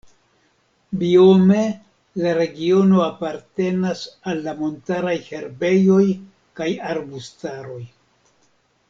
Biome 1.01 1.65
la 2.23 2.31
regiono 2.39 3.03
apartenas 3.07 4.01
al 4.31 4.41
la 4.47 4.55
montaraj 4.63 5.15
herbejoj 5.35 6.03
kaj 6.61 6.71
arbustaroj. 6.95 7.81